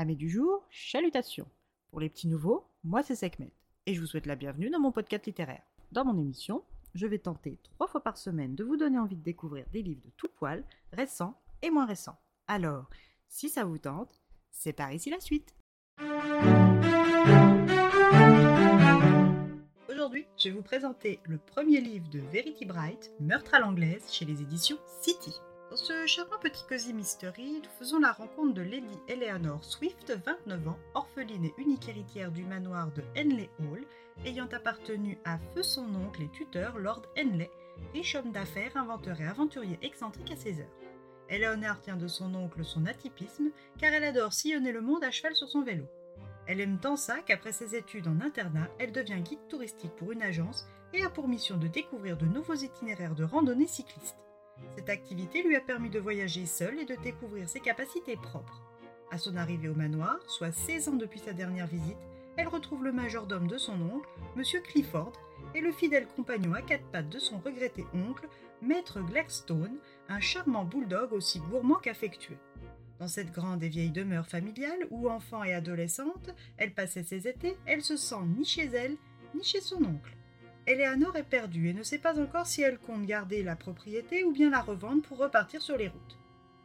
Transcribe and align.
Amis 0.00 0.16
du 0.16 0.30
jour, 0.30 0.66
chalutations. 0.70 1.46
Pour 1.90 2.00
les 2.00 2.08
petits 2.08 2.26
nouveaux, 2.26 2.64
moi 2.84 3.02
c'est 3.02 3.14
Sekhmet 3.14 3.52
et 3.84 3.92
je 3.92 4.00
vous 4.00 4.06
souhaite 4.06 4.24
la 4.24 4.34
bienvenue 4.34 4.70
dans 4.70 4.80
mon 4.80 4.92
podcast 4.92 5.26
littéraire. 5.26 5.60
Dans 5.92 6.06
mon 6.06 6.16
émission, 6.16 6.64
je 6.94 7.06
vais 7.06 7.18
tenter 7.18 7.58
trois 7.62 7.86
fois 7.86 8.02
par 8.02 8.16
semaine 8.16 8.54
de 8.54 8.64
vous 8.64 8.78
donner 8.78 8.98
envie 8.98 9.16
de 9.16 9.22
découvrir 9.22 9.66
des 9.74 9.82
livres 9.82 10.00
de 10.02 10.10
tout 10.16 10.30
poil, 10.34 10.64
récents 10.94 11.38
et 11.60 11.68
moins 11.68 11.84
récents. 11.84 12.18
Alors, 12.48 12.88
si 13.28 13.50
ça 13.50 13.64
vous 13.64 13.76
tente, 13.76 14.22
c'est 14.50 14.72
par 14.72 14.90
ici 14.90 15.10
la 15.10 15.20
suite. 15.20 15.54
Aujourd'hui, 19.90 20.24
je 20.38 20.48
vais 20.48 20.54
vous 20.54 20.62
présenter 20.62 21.20
le 21.24 21.36
premier 21.36 21.82
livre 21.82 22.08
de 22.08 22.20
Verity 22.20 22.64
Bright, 22.64 23.12
Meurtre 23.20 23.52
à 23.52 23.60
l'anglaise, 23.60 24.10
chez 24.10 24.24
les 24.24 24.40
éditions 24.40 24.78
City. 25.02 25.34
Dans 25.70 25.76
ce 25.76 26.04
charmant 26.04 26.38
petit 26.40 26.64
cosy 26.68 26.92
mystery, 26.92 27.62
nous 27.62 27.70
faisons 27.78 28.00
la 28.00 28.10
rencontre 28.10 28.54
de 28.54 28.62
Lady 28.62 28.98
Eleanor 29.06 29.62
Swift, 29.62 30.12
29 30.26 30.66
ans, 30.66 30.78
orpheline 30.94 31.44
et 31.44 31.54
unique 31.58 31.88
héritière 31.88 32.32
du 32.32 32.42
manoir 32.42 32.90
de 32.90 33.04
Henley 33.16 33.48
Hall, 33.60 33.86
ayant 34.24 34.48
appartenu 34.48 35.16
à 35.24 35.38
feu 35.54 35.62
son 35.62 35.94
oncle 35.94 36.22
et 36.22 36.28
tuteur, 36.30 36.76
Lord 36.76 37.02
Henley, 37.16 37.52
riche 37.94 38.16
homme 38.16 38.32
d'affaires, 38.32 38.76
inventeur 38.76 39.20
et 39.20 39.26
aventurier 39.28 39.78
excentrique 39.80 40.32
à 40.32 40.36
ses 40.36 40.58
heures. 40.58 40.76
Eleanor 41.28 41.80
tient 41.80 41.96
de 41.96 42.08
son 42.08 42.34
oncle 42.34 42.64
son 42.64 42.86
atypisme, 42.86 43.52
car 43.78 43.92
elle 43.92 44.02
adore 44.02 44.32
sillonner 44.32 44.72
le 44.72 44.80
monde 44.80 45.04
à 45.04 45.12
cheval 45.12 45.36
sur 45.36 45.48
son 45.48 45.62
vélo. 45.62 45.84
Elle 46.48 46.60
aime 46.60 46.80
tant 46.80 46.96
ça 46.96 47.20
qu'après 47.20 47.52
ses 47.52 47.76
études 47.76 48.08
en 48.08 48.20
internat, 48.20 48.68
elle 48.80 48.90
devient 48.90 49.20
guide 49.22 49.46
touristique 49.48 49.94
pour 49.94 50.10
une 50.10 50.22
agence 50.22 50.66
et 50.92 51.04
a 51.04 51.10
pour 51.10 51.28
mission 51.28 51.56
de 51.58 51.68
découvrir 51.68 52.16
de 52.16 52.26
nouveaux 52.26 52.54
itinéraires 52.54 53.14
de 53.14 53.22
randonnée 53.22 53.68
cycliste. 53.68 54.16
Cette 54.76 54.88
activité 54.88 55.42
lui 55.42 55.56
a 55.56 55.60
permis 55.60 55.90
de 55.90 55.98
voyager 55.98 56.46
seule 56.46 56.78
et 56.78 56.84
de 56.84 56.96
découvrir 57.02 57.48
ses 57.48 57.60
capacités 57.60 58.16
propres. 58.16 58.62
À 59.10 59.18
son 59.18 59.36
arrivée 59.36 59.68
au 59.68 59.74
manoir, 59.74 60.18
soit 60.28 60.52
16 60.52 60.88
ans 60.88 60.96
depuis 60.96 61.20
sa 61.20 61.32
dernière 61.32 61.66
visite, 61.66 61.98
elle 62.36 62.48
retrouve 62.48 62.84
le 62.84 62.92
majordome 62.92 63.48
de 63.48 63.58
son 63.58 63.80
oncle, 63.82 64.08
M. 64.36 64.42
Clifford, 64.62 65.12
et 65.54 65.60
le 65.60 65.72
fidèle 65.72 66.06
compagnon 66.06 66.54
à 66.54 66.62
quatre 66.62 66.86
pattes 66.86 67.08
de 67.08 67.18
son 67.18 67.38
regretté 67.38 67.84
oncle, 67.92 68.28
Maître 68.62 69.00
Gladstone, 69.00 69.78
un 70.08 70.20
charmant 70.20 70.64
bulldog 70.64 71.12
aussi 71.12 71.40
gourmand 71.40 71.76
qu'affectueux. 71.76 72.38
Dans 73.00 73.08
cette 73.08 73.32
grande 73.32 73.62
et 73.62 73.68
vieille 73.68 73.90
demeure 73.90 74.26
familiale 74.26 74.86
où, 74.90 75.08
enfant 75.08 75.42
et 75.42 75.54
adolescente, 75.54 76.30
elle 76.58 76.74
passait 76.74 77.02
ses 77.02 77.26
étés, 77.26 77.56
elle 77.66 77.82
se 77.82 77.96
sent 77.96 78.22
ni 78.36 78.44
chez 78.44 78.66
elle, 78.66 78.96
ni 79.34 79.42
chez 79.42 79.60
son 79.60 79.82
oncle. 79.82 80.16
Eleanor 80.70 81.16
est 81.16 81.24
perdue 81.24 81.68
et 81.68 81.72
ne 81.72 81.82
sait 81.82 81.98
pas 81.98 82.20
encore 82.20 82.46
si 82.46 82.62
elle 82.62 82.78
compte 82.78 83.04
garder 83.04 83.42
la 83.42 83.56
propriété 83.56 84.22
ou 84.22 84.30
bien 84.30 84.50
la 84.50 84.60
revendre 84.60 85.02
pour 85.02 85.18
repartir 85.18 85.60
sur 85.60 85.76
les 85.76 85.88
routes. 85.88 86.16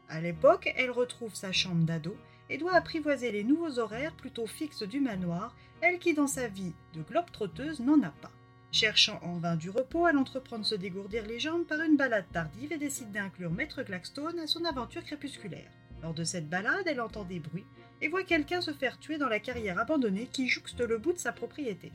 À 0.10 0.22
l'époque, 0.22 0.72
elle 0.78 0.92
retrouve 0.92 1.34
sa 1.34 1.52
chambre 1.52 1.86
d'ado 1.86 2.16
et 2.52 2.60
doit 2.60 2.76
apprivoiser 2.76 3.32
les 3.32 3.44
nouveaux 3.44 3.80
horaires 3.80 4.14
plutôt 4.14 4.46
fixes 4.46 4.84
du 4.84 5.00
manoir, 5.00 5.56
elle 5.82 5.98
qui 5.98 6.14
dans 6.14 6.28
sa 6.28 6.48
vie 6.48 6.74
de 6.94 7.02
globe-trotteuse 7.02 7.80
n'en 7.80 8.00
a 8.04 8.12
pas. 8.12 8.30
Cherchant 8.72 9.20
en 9.24 9.40
vain 9.40 9.56
du 9.56 9.72
repos, 9.72 10.08
elle 10.08 10.18
entreprend 10.18 10.60
de 10.60 10.64
se 10.66 10.76
dégourdir 10.76 11.26
les 11.26 11.40
jambes 11.40 11.66
par 11.66 11.82
une 11.82 11.98
balade 11.98 12.26
tardive 12.32 12.74
et 12.74 12.78
décide 12.78 13.12
d'inclure 13.12 13.50
Maître 13.50 13.82
Glackstone 13.82 14.38
à 14.38 14.46
son 14.46 14.66
aventure 14.66 15.04
crépusculaire. 15.04 15.72
Lors 16.04 16.14
de 16.14 16.24
cette 16.24 16.48
balade, 16.48 16.86
elle 16.86 17.02
entend 17.02 17.24
des 17.24 17.40
bruits 17.40 17.66
et 18.04 18.08
voit 18.08 18.24
quelqu'un 18.24 18.62
se 18.62 18.74
faire 18.74 19.00
tuer 19.00 19.18
dans 19.18 19.30
la 19.30 19.40
carrière 19.40 19.80
abandonnée 19.80 20.30
qui 20.32 20.48
jouxte 20.48 20.82
le 20.82 21.00
bout 21.00 21.14
de 21.14 21.18
sa 21.18 21.32
propriété. 21.32 21.92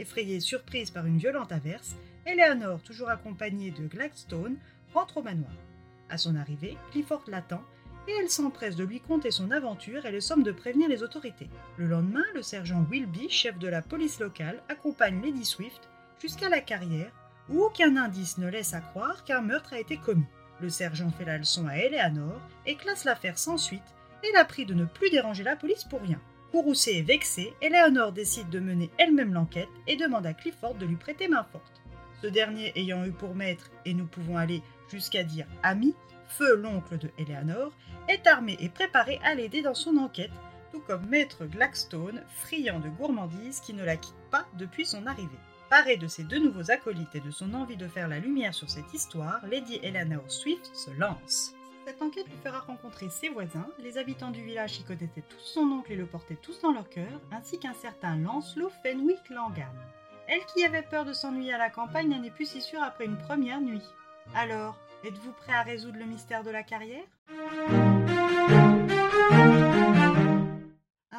Effrayée 0.00 0.36
et 0.36 0.40
surprise 0.40 0.90
par 0.90 1.04
une 1.04 1.18
violente 1.18 1.52
averse, 1.52 1.94
Eleanor, 2.24 2.80
toujours 2.80 3.10
accompagnée 3.10 3.70
de 3.70 3.86
Gladstone, 3.86 4.56
rentre 4.94 5.18
au 5.18 5.22
manoir. 5.22 5.52
À 6.08 6.16
son 6.16 6.36
arrivée, 6.36 6.78
Clifford 6.90 7.24
l'attend 7.26 7.62
et 8.08 8.12
elle 8.18 8.30
s'empresse 8.30 8.76
de 8.76 8.84
lui 8.84 9.00
conter 9.00 9.30
son 9.30 9.50
aventure 9.50 10.06
et 10.06 10.10
le 10.10 10.22
somme 10.22 10.42
de 10.42 10.52
prévenir 10.52 10.88
les 10.88 11.02
autorités. 11.02 11.50
Le 11.76 11.86
lendemain, 11.86 12.24
le 12.34 12.40
sergent 12.40 12.82
Wilby, 12.90 13.28
chef 13.28 13.58
de 13.58 13.68
la 13.68 13.82
police 13.82 14.20
locale, 14.20 14.62
accompagne 14.70 15.20
Lady 15.20 15.44
Swift 15.44 15.90
jusqu'à 16.18 16.48
la 16.48 16.62
carrière 16.62 17.12
où 17.50 17.60
aucun 17.60 17.98
indice 17.98 18.38
ne 18.38 18.48
laisse 18.48 18.72
à 18.72 18.80
croire 18.80 19.22
qu'un 19.24 19.42
meurtre 19.42 19.74
a 19.74 19.80
été 19.80 19.98
commis. 19.98 20.24
Le 20.62 20.70
sergent 20.70 21.10
fait 21.10 21.26
la 21.26 21.36
leçon 21.36 21.66
à 21.66 21.76
Eleanor 21.76 22.40
et 22.64 22.76
classe 22.76 23.04
l'affaire 23.04 23.38
sans 23.38 23.58
suite 23.58 23.94
et 24.24 24.32
la 24.32 24.46
prie 24.46 24.64
de 24.64 24.72
ne 24.72 24.86
plus 24.86 25.10
déranger 25.10 25.42
la 25.42 25.56
police 25.56 25.84
pour 25.84 26.00
rien. 26.00 26.20
Courroucée 26.50 26.96
et 26.96 27.02
vexée, 27.02 27.54
Eleanor 27.62 28.10
décide 28.10 28.50
de 28.50 28.58
mener 28.58 28.90
elle-même 28.98 29.32
l'enquête 29.32 29.68
et 29.86 29.94
demande 29.94 30.26
à 30.26 30.34
Clifford 30.34 30.74
de 30.74 30.84
lui 30.84 30.96
prêter 30.96 31.28
main 31.28 31.44
forte. 31.44 31.80
Ce 32.20 32.26
dernier 32.26 32.72
ayant 32.74 33.04
eu 33.04 33.12
pour 33.12 33.36
maître, 33.36 33.70
et 33.84 33.94
nous 33.94 34.06
pouvons 34.06 34.36
aller 34.36 34.60
jusqu'à 34.90 35.22
dire 35.22 35.46
ami, 35.62 35.94
Feu, 36.26 36.56
l'oncle 36.56 36.98
de 36.98 37.10
Eleanor, 37.18 37.72
est 38.08 38.26
armé 38.26 38.56
et 38.58 38.68
préparé 38.68 39.20
à 39.24 39.34
l'aider 39.34 39.62
dans 39.62 39.74
son 39.74 39.96
enquête, 39.96 40.32
tout 40.72 40.80
comme 40.80 41.06
maître 41.06 41.46
Blackstone, 41.46 42.22
friand 42.28 42.80
de 42.80 42.88
gourmandise 42.88 43.60
qui 43.60 43.72
ne 43.72 43.84
la 43.84 43.96
quitte 43.96 44.14
pas 44.32 44.46
depuis 44.58 44.86
son 44.86 45.06
arrivée. 45.06 45.38
Parée 45.70 45.96
de 45.96 46.08
ses 46.08 46.24
deux 46.24 46.40
nouveaux 46.40 46.72
acolytes 46.72 47.14
et 47.14 47.20
de 47.20 47.30
son 47.30 47.54
envie 47.54 47.76
de 47.76 47.86
faire 47.86 48.08
la 48.08 48.18
lumière 48.18 48.54
sur 48.54 48.68
cette 48.68 48.92
histoire, 48.92 49.40
Lady 49.46 49.78
Eleanor 49.84 50.24
Swift 50.26 50.68
se 50.74 50.90
lance. 50.90 51.54
Cette 51.86 52.02
enquête 52.02 52.26
lui 52.26 52.36
fera 52.44 52.60
rencontrer 52.60 53.08
ses 53.08 53.30
voisins, 53.30 53.66
les 53.78 53.98
habitants 53.98 54.30
du 54.30 54.42
village 54.44 54.74
qui 54.74 54.84
connaissaient 54.84 55.24
tous 55.28 55.40
son 55.40 55.62
oncle 55.62 55.92
et 55.92 55.96
le 55.96 56.06
portaient 56.06 56.36
tous 56.36 56.60
dans 56.60 56.72
leur 56.72 56.88
cœur, 56.88 57.20
ainsi 57.32 57.58
qu'un 57.58 57.74
certain 57.74 58.16
Lancelot 58.16 58.70
Fenwick 58.82 59.30
Langham. 59.30 59.74
Elle 60.28 60.44
qui 60.46 60.64
avait 60.64 60.82
peur 60.82 61.04
de 61.04 61.12
s'ennuyer 61.12 61.54
à 61.54 61.58
la 61.58 61.70
campagne 61.70 62.08
n'en 62.08 62.22
est 62.22 62.30
plus 62.30 62.46
si 62.46 62.60
sûre 62.60 62.82
après 62.82 63.06
une 63.06 63.18
première 63.18 63.60
nuit. 63.60 63.82
Alors, 64.34 64.78
êtes-vous 65.04 65.32
prêt 65.32 65.54
à 65.54 65.62
résoudre 65.62 65.98
le 65.98 66.04
mystère 66.04 66.44
de 66.44 66.50
la 66.50 66.62
carrière? 66.62 67.04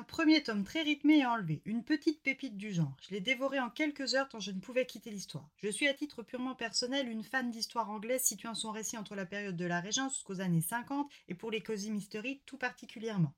Un 0.01 0.03
premier 0.03 0.41
tome 0.41 0.63
très 0.63 0.81
rythmé 0.81 1.19
et 1.19 1.25
enlevé, 1.27 1.61
une 1.63 1.83
petite 1.83 2.23
pépite 2.23 2.57
du 2.57 2.73
genre. 2.73 2.97
Je 3.03 3.13
l'ai 3.13 3.21
dévoré 3.21 3.59
en 3.59 3.69
quelques 3.69 4.15
heures 4.15 4.27
tant 4.27 4.39
je 4.39 4.49
ne 4.49 4.59
pouvais 4.59 4.87
quitter 4.87 5.11
l'histoire. 5.11 5.47
Je 5.57 5.67
suis 5.67 5.87
à 5.87 5.93
titre 5.93 6.23
purement 6.23 6.55
personnel 6.55 7.07
une 7.07 7.23
fan 7.23 7.51
d'histoire 7.51 7.87
anglaise 7.87 8.23
situant 8.23 8.55
son 8.55 8.71
récit 8.71 8.97
entre 8.97 9.13
la 9.13 9.27
période 9.27 9.55
de 9.55 9.65
la 9.65 9.79
Régence 9.79 10.15
jusqu'aux 10.15 10.41
années 10.41 10.59
50 10.59 11.07
et 11.27 11.35
pour 11.35 11.51
les 11.51 11.61
Cozy 11.61 11.91
Mystery 11.91 12.41
tout 12.47 12.57
particulièrement. 12.57 13.35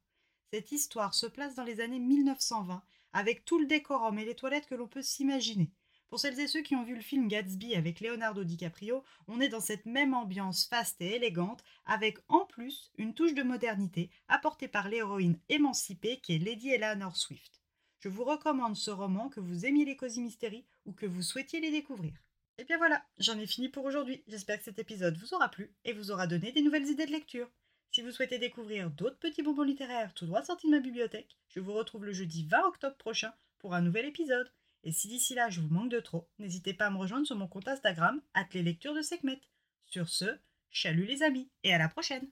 Cette 0.53 0.72
histoire 0.72 1.13
se 1.13 1.25
place 1.25 1.53
dans 1.56 1.66
les 1.66 1.81
années 1.81 2.00
1920 2.00 2.81
avec 3.12 3.44
tout 3.44 3.59
le 3.59 3.66
décorum 3.66 4.18
et 4.18 4.23
les 4.23 4.34
toilettes 4.34 4.68
que 4.68 4.75
l'on 4.75 4.88
peut 4.88 5.02
s'imaginer. 5.02 5.69
Pour 6.13 6.19
celles 6.19 6.40
et 6.40 6.47
ceux 6.47 6.62
qui 6.62 6.75
ont 6.75 6.84
vu 6.84 6.94
le 6.94 7.01
film 7.01 7.28
Gatsby 7.28 7.74
avec 7.74 8.00
Leonardo 8.00 8.44
DiCaprio, 8.44 9.03
on 9.28 9.41
est 9.41 9.50
dans 9.50 9.59
cette 9.59 9.88
même 9.88 10.13
ambiance 10.13 10.68
faste 10.68 11.01
et 11.01 11.16
élégante, 11.16 11.63
avec 11.88 12.19
en 12.28 12.46
plus 12.46 12.91
une 13.00 13.16
touche 13.16 13.34
de 13.34 13.41
modernité 13.41 14.12
apportée 14.28 14.68
par 14.68 14.90
l'héroïne 14.90 15.40
émancipée 15.50 16.19
qui 16.19 16.35
est 16.35 16.38
Lady 16.38 16.69
Eleanor 16.69 17.18
Swift. 17.18 17.63
Je 18.00 18.09
vous 18.09 18.25
recommande 18.25 18.75
ce 18.75 18.91
roman 18.91 19.28
que 19.29 19.40
vous 19.40 19.66
aimiez 19.66 19.85
les 19.85 19.96
cosy 19.96 20.38
ou 20.85 20.94
que 20.94 21.07
vous 21.07 21.23
souhaitiez 21.23 21.59
les 21.59 21.72
découvrir. 21.72 22.13
Et 22.59 22.63
bien 22.63 22.78
voilà, 22.78 23.03
j'en 23.18 23.40
ai 23.40 23.47
fini 23.47 23.69
pour 23.69 23.84
aujourd'hui. 23.84 24.23
J'espère 24.28 24.59
que 24.59 24.66
cet 24.66 24.78
épisode 24.78 25.18
vous 25.18 25.34
aura 25.34 25.50
plu 25.50 25.73
et 25.84 25.94
vous 25.94 26.12
aura 26.12 26.28
donné 26.28 26.52
des 26.52 26.62
nouvelles 26.62 26.90
idées 26.90 27.07
de 27.07 27.12
lecture. 27.12 27.50
Si 27.90 28.03
vous 28.03 28.12
souhaitez 28.12 28.38
découvrir 28.38 28.91
d'autres 28.91 29.18
petits 29.18 29.41
bonbons 29.41 29.63
littéraires 29.63 30.13
tout 30.13 30.28
droit 30.28 30.44
sortis 30.44 30.68
de 30.68 30.73
ma 30.73 30.79
bibliothèque, 30.79 31.40
je 31.50 31.59
vous 31.59 31.73
retrouve 31.73 32.06
le 32.06 32.13
jeudi 32.13 32.46
20 32.46 32.68
octobre 32.68 32.97
prochain 32.97 33.34
pour 33.57 33.73
un 33.73 33.81
nouvel 33.81 34.06
épisode. 34.06 34.52
Et 34.84 34.92
si 34.92 35.08
d'ici 35.08 35.34
là 35.34 35.50
je 35.50 35.62
vous 35.62 35.74
manque 35.74 35.90
de 35.90 36.00
trop, 36.00 36.28
n'hésitez 36.40 36.74
pas 36.74 36.88
à 36.88 36.90
me 36.90 36.98
rejoindre 36.98 37.26
sur 37.26 37.36
mon 37.36 37.48
compte 37.48 37.68
Instagram, 37.68 38.22
les 38.54 38.64
lectures 38.64 38.94
de 38.94 39.02
Sekhmet. 39.02 39.40
Sur 39.86 40.10
ce, 40.10 40.38
chalut 40.72 41.06
les 41.06 41.24
amis 41.24 41.50
et 41.64 41.74
à 41.74 41.78
la 41.78 41.88
prochaine! 41.88 42.28